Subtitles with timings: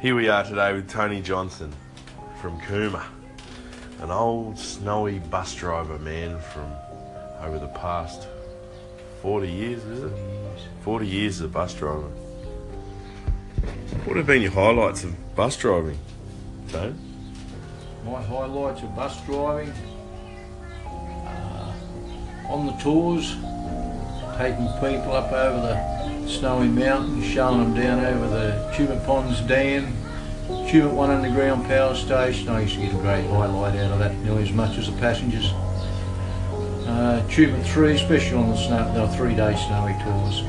[0.00, 1.72] Here we are today with Tony Johnson
[2.40, 3.04] from Cooma,
[4.00, 6.70] an old snowy bus driver man from
[7.40, 8.28] over the past
[9.22, 10.12] 40 years, is it?
[10.82, 12.06] 40 years as a bus driver.
[14.04, 15.98] What have been your highlights of bus driving,
[16.68, 16.94] Tony?
[18.04, 19.72] My highlights of bus driving
[21.26, 21.72] uh,
[22.46, 23.32] on the tours,
[24.38, 25.97] taking people up over the
[26.28, 29.92] snowy mountains, showing them down over the Tumut Ponds Dam,
[30.46, 32.48] Tumut One Underground Power Station.
[32.48, 34.98] I used to get a great highlight out of that, nearly as much as the
[34.98, 35.52] passengers.
[36.86, 40.40] Uh, Tumut Three, especially on the snow, they were three-day snowy tours,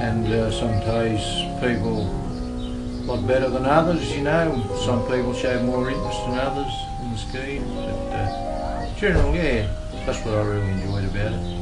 [0.00, 1.22] and uh, some days
[1.60, 4.62] people a lot better than others, you know.
[4.84, 6.72] Some people show more interest than others
[7.02, 11.57] in the scheme, but uh, generally, yeah, that's what I really enjoyed about it.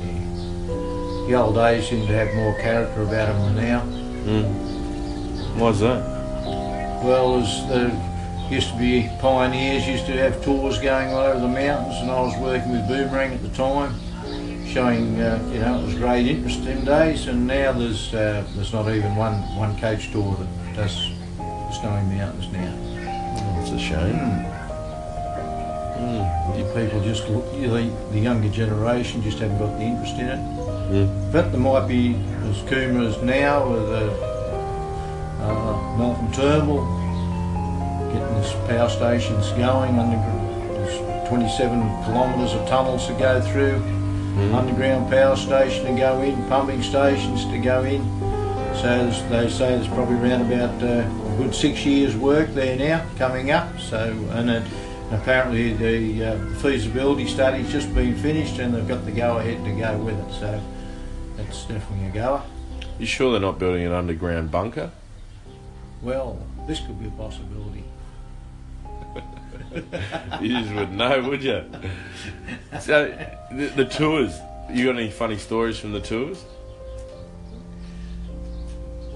[1.27, 3.81] The old days seem to have more character about them than now.
[4.25, 5.59] Mm.
[5.59, 6.05] Why's that?
[7.03, 11.49] Well, as there used to be pioneers, used to have tours going all over the
[11.49, 13.95] mountains, and I was working with Boomerang at the time,
[14.69, 18.73] showing uh, you know it was great interest in days, and now there's uh, there's
[18.73, 20.95] not even one one coach tour that does
[21.81, 22.73] snowy mountains now.
[23.39, 24.47] Oh, it's a shame.
[25.99, 26.59] Mm.
[26.59, 30.29] You people just look, you know, the younger generation just haven't got the interest in
[30.29, 30.56] it.
[30.89, 31.33] Mm.
[31.33, 32.15] But there might be
[32.49, 36.85] as Cooma as now with uh, uh, Malcolm Turnbull
[38.13, 39.99] getting his power stations going.
[39.99, 40.17] Under,
[40.75, 43.83] there's 27 kilometres of tunnels to go through,
[44.37, 44.55] Mm.
[44.55, 48.05] underground power station to go in, pumping stations to go in.
[48.75, 53.07] So they say there's probably around about uh, a good six years' work there now
[53.17, 53.81] coming up.
[53.81, 54.63] So and it,
[55.11, 59.71] apparently the uh, feasibility study's just been finished and they've got the go ahead to
[59.73, 60.33] go with it.
[60.35, 60.61] So
[61.39, 62.43] it's definitely a goer.
[62.99, 64.91] You sure they're not building an underground bunker?
[66.03, 67.85] Well, this could be a possibility.
[70.41, 71.65] you just wouldn't know, would you?
[72.81, 73.15] So,
[73.51, 74.39] the, the tours.
[74.73, 76.43] You got any funny stories from the tours?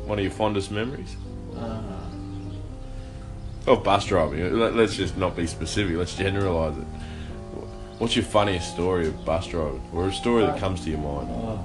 [0.05, 1.17] One of your fondest memories?
[1.57, 1.81] Uh,
[3.67, 4.59] Of bus driving.
[4.59, 5.97] Let- Let's just not be specific.
[5.97, 6.85] Let's generalise it.
[7.99, 11.29] What's your funniest story of bus driving, or a story that comes to your mind?
[11.31, 11.65] oh,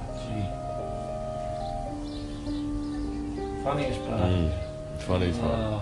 [3.66, 4.22] Funniest part.
[4.22, 4.52] Mm,
[5.00, 5.52] funniest one.
[5.52, 5.82] Oh,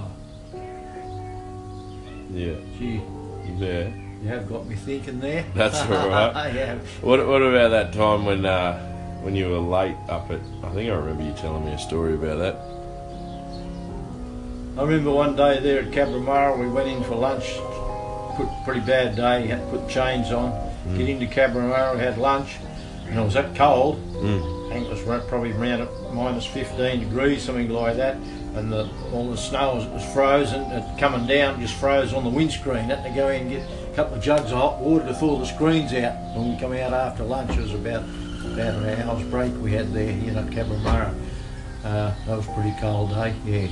[2.31, 3.01] Yeah, gee,
[3.59, 3.89] yeah.
[4.21, 5.43] you have got me thinking there.
[5.53, 6.33] That's all right.
[6.45, 6.79] I have.
[7.03, 8.79] What What about that time when uh,
[9.21, 10.39] when you were late up at?
[10.63, 12.55] I think I remember you telling me a story about that.
[14.79, 17.45] I remember one day there at Cabramurra, we went in for lunch.
[18.37, 19.45] Put pretty bad day.
[19.45, 20.51] Had to put chains on.
[20.97, 22.55] Get into Cabramurra, had lunch,
[23.09, 23.97] and it was that cold.
[24.15, 24.62] Mm.
[25.03, 28.15] I think was probably around at minus 15 degrees, something like that.
[28.55, 30.61] And the, all the snow was, was frozen.
[30.71, 32.85] It coming down just froze on the windscreen.
[32.85, 33.61] Had to go in and get
[33.91, 36.13] a couple of jugs of hot water to thaw the screens out.
[36.35, 38.03] When we come out after lunch, it was about
[38.45, 41.13] about an hour's break we had there, you know, at Cabramurra.
[41.83, 43.67] Uh, that was a pretty cold day, yeah.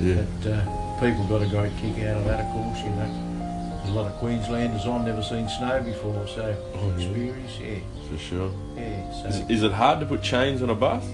[0.00, 0.24] Yeah.
[0.42, 3.78] But uh, people got a great kick out of that, of course, you know.
[3.78, 7.04] There's a lot of Queenslanders on, never seen snow before, so Oh, yeah.
[7.06, 7.78] experience, yeah,
[8.14, 8.50] For sure.
[8.76, 9.12] yeah.
[9.12, 11.04] So Is, is it hard to put chains on a bus?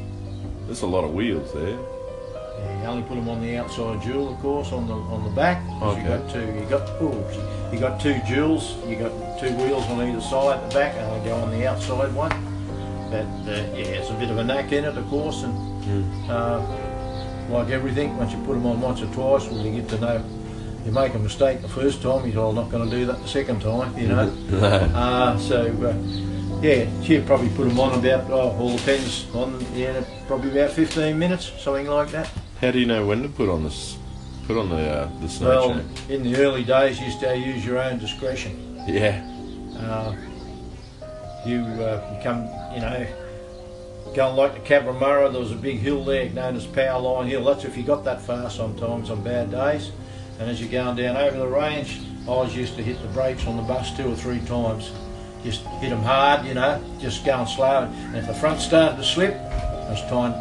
[0.66, 1.70] There's a lot of wheels there.
[1.78, 5.30] yeah, you only put them on the outside dual, of course, on the on the
[5.30, 5.62] back.
[5.82, 6.02] Okay.
[6.02, 6.46] You got two.
[6.46, 8.64] You got oh, you got two duals.
[8.88, 10.70] You got two wheels on either side.
[10.70, 12.30] The back and they go on the outside one.
[13.10, 16.28] But uh, yeah, it's a bit of a knack in it, of course, and Mm.
[16.28, 16.60] uh,
[17.50, 20.22] like everything, once you put them on once or twice, well, you get to know.
[20.84, 23.60] You make a mistake the first time, you're not going to do that the second
[23.60, 24.30] time, you know.
[24.50, 24.58] No.
[24.94, 25.94] Uh, so, uh,
[26.62, 31.18] yeah, she'll probably put them on about, oh, all depends on, yeah, probably about 15
[31.18, 32.30] minutes, something like that.
[32.60, 33.96] How do you know when to put on this?
[34.46, 35.88] Put on the uh, the snow Well, chain.
[36.08, 38.82] in the early days, you used to use your own discretion.
[38.86, 39.24] Yeah.
[39.78, 40.14] Uh,
[41.46, 42.42] you, uh, come,
[42.74, 43.06] you know,
[44.14, 47.44] going like the Cabramurra, there was a big hill there known as Power Line Hill.
[47.44, 49.92] That's if you got that far sometimes on bad days.
[50.38, 53.46] And as you're going down over the range, I was used to hit the brakes
[53.46, 54.90] on the bus two or three times.
[55.44, 57.88] Just hit them hard, you know, just going slow.
[57.92, 60.34] And if the front started to slip, it was time,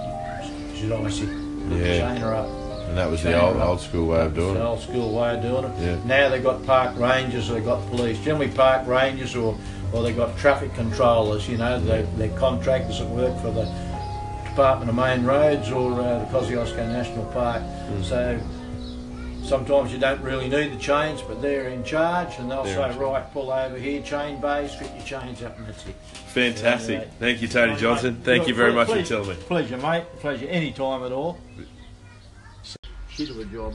[0.76, 1.26] should I see,
[1.70, 2.10] Yeah.
[2.14, 2.48] chain her up.
[2.90, 4.64] And that was the old old school way of doing The it.
[4.64, 5.72] old school way of doing it.
[5.80, 5.96] Yeah.
[6.06, 8.18] Now they've got park rangers, they've got police.
[8.20, 9.56] Generally park rangers or,
[9.94, 13.72] or they've got traffic controllers, you know, they, they're contractors that work for the
[14.46, 17.62] Department of Main Roads or uh, the Kosciuszko National Park.
[17.62, 18.04] Mm.
[18.04, 18.40] So
[19.44, 23.00] sometimes you don't really need the chains, but they're in charge and they'll They're say,
[23.00, 25.96] right, pull over here, chain bays, fit your chains up and that's it.
[26.34, 27.02] Fantastic.
[27.02, 27.08] Yeah.
[27.20, 28.14] Thank you, Tony Mate, Johnson.
[28.16, 29.36] mate, Thank you very much for telling me.
[29.36, 30.06] Pleasure, mate.
[30.20, 31.40] Pleasure any time at all.
[33.10, 33.74] Shit of a job.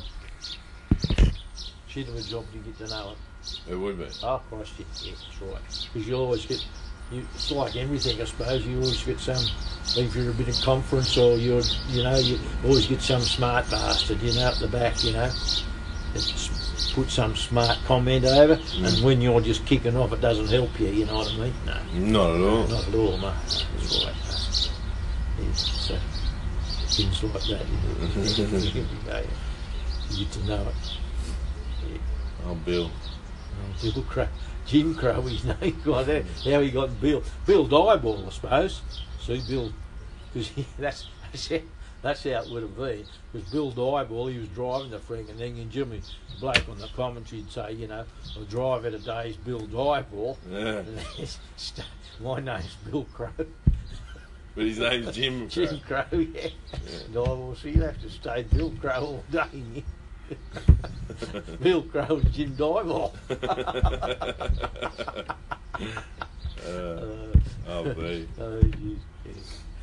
[1.89, 3.61] shit of a job to get to know it.
[3.71, 4.07] It would be.
[4.23, 5.89] Oh, Christ, yeah, yeah, that's right.
[5.93, 6.65] Because you always get,
[7.11, 8.67] you, it's like everything, I suppose.
[8.67, 9.45] You always get some,
[9.97, 13.71] if you're a bit of conference or you're, you know, you always get some smart
[13.71, 15.31] bastard, you know, at the back, you know,
[16.15, 18.87] it's put some smart comment over, mm.
[18.87, 20.89] and when you're just kicking off, it doesn't help you.
[20.89, 21.55] You know what I mean?
[21.67, 22.67] No, Not at all.
[22.69, 23.19] not at all.
[23.19, 24.15] No, that's right.
[25.39, 25.45] No.
[25.45, 25.99] Yeah, so
[26.87, 28.87] things like that, you, know, you,
[30.11, 32.01] you get to know it.
[32.47, 32.91] Oh, Bill.
[33.83, 34.29] Bill Crow,
[34.67, 35.81] Jim Crow, his name.
[35.85, 36.07] God,
[36.45, 37.23] how he got Bill.
[37.47, 38.83] Bill Dieball, I suppose.
[39.21, 39.73] See, Bill,
[40.33, 41.59] because that's that's how,
[42.03, 43.05] that's how it would have been.
[43.33, 46.01] Because Bill Dieball, he was driving the freaking thing, and Jimmy
[46.41, 48.05] Blake on the commentary would say, you know,
[48.39, 50.37] the driver today is Bill Dieball.
[50.51, 50.59] Yeah.
[50.59, 51.27] And then
[51.57, 51.87] st-
[52.21, 53.31] my name's Bill Crow.
[54.55, 55.49] But his name's Jim.
[55.49, 56.49] Jim Crow, yeah.
[57.13, 59.83] Dieball, so you have to stay Bill Crow all day.
[60.31, 61.41] yeah.
[61.63, 63.13] Bill Crow and Jim Dieball.
[66.67, 67.27] uh, Uh,
[67.69, 68.27] oh, B.
[68.41, 68.99] Oh, geez,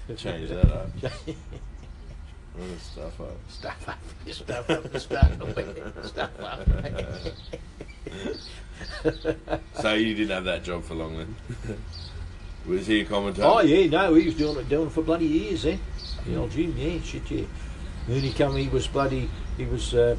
[0.08, 0.16] yeah.
[0.16, 0.88] Change that up.
[2.58, 3.38] Run the stuff up.
[3.50, 4.00] stuff up,
[4.30, 6.68] stuff up, stuff up, stuff up.
[9.76, 11.36] So you didn't have that job for long then?
[12.66, 13.48] Was he a commentator?
[13.48, 15.78] oh yeah, no, he was doing it, doing it for bloody years, eh?
[16.26, 17.46] The old Jim, yeah, shit, yeah.
[18.08, 20.16] Then he come, he was bloody, he was, uh,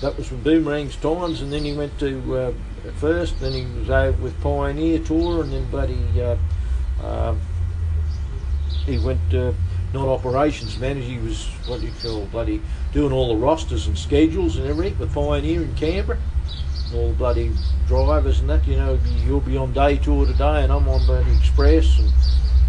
[0.00, 2.52] that was from Boomerang's times, and then he went to, uh,
[2.96, 6.36] first, then he was over with Pioneer Tour, and then bloody, uh,
[7.02, 7.40] um,
[8.84, 9.52] he went, uh,
[9.94, 12.60] not operations manager, he was, what do you call, bloody,
[12.92, 16.18] doing all the rosters and schedules and everything with Pioneer in Canberra.
[16.94, 17.52] All the bloody
[17.88, 21.34] drivers and that, you know, you'll be on day tour today, and I'm on bloody
[21.36, 22.12] express, and,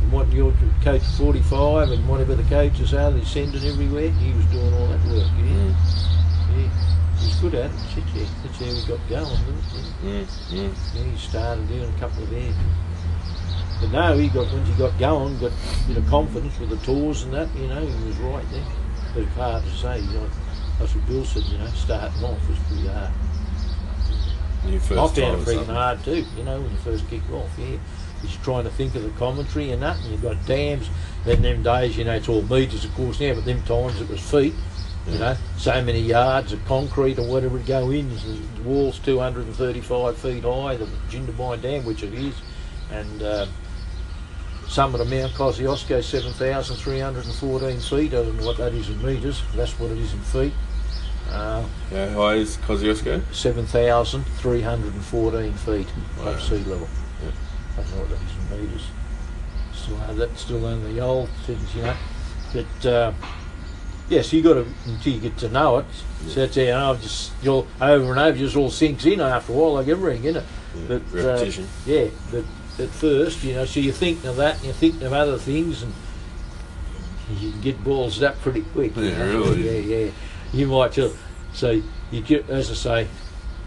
[0.01, 0.53] and what your
[0.83, 4.09] coach 45 and whatever the coaches are, they send it everywhere.
[4.09, 5.75] He was doing all that work, yeah.
[6.55, 6.69] Yeah,
[7.19, 7.77] he's good at it.
[7.94, 8.25] Shit, yeah.
[8.44, 9.29] That's how we got going.
[9.29, 10.27] Wasn't it?
[10.27, 10.95] mm.
[10.95, 12.53] Yeah, he started doing a couple of there.
[13.79, 16.77] But no, he got once he got going, got a bit of confidence with the
[16.77, 17.53] tours and that.
[17.55, 18.65] You know, he was right there.
[19.13, 20.00] But it's hard to say.
[20.00, 20.29] You know,
[20.79, 21.43] that's what Bill said.
[21.43, 23.11] You know, starting off was pretty hard.
[24.65, 26.25] Your first I found it freaking hard too.
[26.35, 27.77] You know, when you first kick off, yeah.
[28.23, 30.89] You're trying to think of the commentary and that, and you've got dams.
[31.25, 34.09] Then them days, you know, it's all metres, of course, now, but them times it
[34.09, 34.53] was feet.
[35.07, 38.09] You know, so many yards of concrete or whatever would go in.
[38.09, 42.33] The wall's 235 feet high, the Jindabyne Dam, which it is,
[42.91, 43.45] and uh,
[44.67, 48.13] summit of Mount Kosciuszko 7,314 feet.
[48.13, 49.41] I don't know what that is in metres.
[49.55, 50.51] That's what it is in feet.
[51.29, 53.21] Uh, How high is Kosciuszko?
[53.33, 55.87] 7,314 feet
[56.17, 56.23] Wow.
[56.23, 56.87] above sea level.
[57.77, 57.83] Yeah.
[57.83, 58.79] I don't know what that in.
[59.74, 61.95] Still, uh, still only the old things, you know.
[62.53, 63.13] But uh,
[64.09, 65.85] yes, you got to until you get to know it.
[66.27, 69.53] So that's how you know, just you'll over and over, just all sinks in after
[69.53, 70.47] a while, like everything, isn't it?
[70.75, 70.88] Yeah.
[70.88, 71.68] But, uh, Repetition.
[71.85, 72.44] Yeah, but
[72.79, 75.83] at first, you know, so you're thinking of that and you're thinking of other things,
[75.83, 75.94] and
[77.39, 78.95] you can get balls up pretty quick.
[78.95, 79.25] you Yeah, know.
[79.44, 79.63] really.
[79.89, 80.12] Yeah, yeah.
[80.53, 81.15] You might just
[81.53, 81.81] so
[82.12, 83.07] you get, as I say,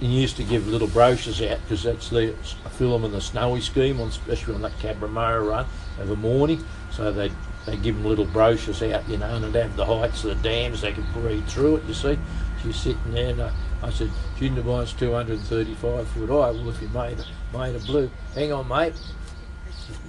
[0.00, 3.60] you used to give little brochures out because that's the I film in the snowy
[3.60, 5.66] scheme, on, especially on that Cabramurra run
[5.98, 6.64] of a morning.
[6.90, 7.30] So they
[7.66, 10.48] they give them little brochures out, you know, and they'd have the heights of the
[10.48, 10.80] dams.
[10.80, 11.84] They could read through it.
[11.84, 12.18] You see,
[12.64, 13.52] you're sitting there, and I,
[13.82, 16.50] I said, Jindabyne's 235 foot high.
[16.50, 17.24] Well, if you made a,
[17.56, 18.94] made a blue, hang on, mate.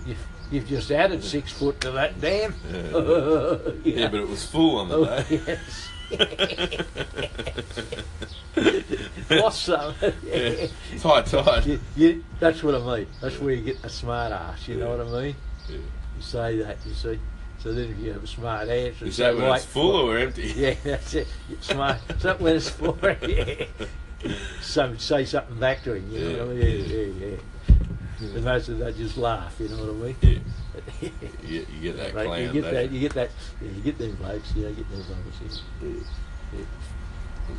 [0.05, 0.15] You,
[0.49, 2.55] you've just added six foot to that dam.
[2.71, 2.81] Yeah.
[3.83, 4.09] Yeah, know.
[4.11, 5.41] but it was full on the Oh, day.
[5.45, 5.89] yes.
[9.39, 9.93] Lost some.
[10.23, 10.67] Yeah.
[10.99, 11.65] Tight, high tide.
[11.65, 13.07] You, you, that's what I mean.
[13.21, 14.67] That's where you get the smart ass.
[14.67, 15.35] You know what I mean?
[15.69, 15.77] Yeah.
[15.77, 17.19] You say that, you see.
[17.59, 20.51] So then if you have a smart answer, Is that when it's full or empty?
[20.55, 21.27] Yeah, that's it.
[21.61, 21.97] Smart.
[22.09, 22.97] Is that when it's for?
[23.27, 23.65] Yeah.
[24.61, 26.11] So say something back to him.
[26.11, 26.89] You know what I mean?
[26.89, 28.35] Yeah, yeah, yeah.
[28.35, 29.55] And most of them, they just laugh.
[29.59, 30.15] You know what I mean?
[30.21, 30.37] Yeah.
[31.43, 32.41] You get, you get that Right, clown.
[32.43, 32.91] you get that.
[32.91, 33.29] You get that.
[33.61, 34.53] Yeah, you get them blokes.
[34.55, 35.61] Yeah, you get them blokes.
[35.81, 35.87] Yeah.
[35.87, 36.05] you?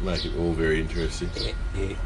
[0.02, 1.30] Make it all very interesting.
[1.36, 1.96] Yeah, yeah.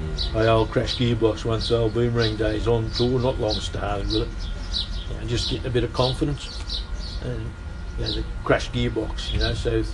[0.00, 0.34] Mm.
[0.34, 5.10] My old crash gearbox once, old boomerang days on tour, not long started with it.
[5.10, 6.82] You know, just getting a bit of confidence.
[7.22, 7.50] And
[7.98, 9.84] you know, the crash gearbox, you know, so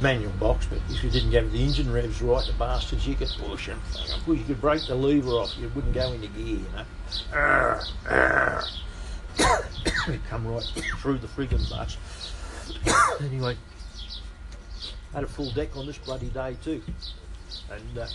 [0.00, 3.28] manual box, but if you didn't get the engine revs right, the bastards, you could
[3.38, 4.10] push and push.
[4.26, 6.84] You could break the lever off, you wouldn't go into gear, you know.
[7.32, 8.64] Arr, arr.
[10.08, 10.62] It'd come right
[11.00, 11.96] through the friggin' bus.
[13.20, 13.56] anyway,
[15.12, 16.82] had a full deck on this bloody day too.
[17.70, 18.06] And uh,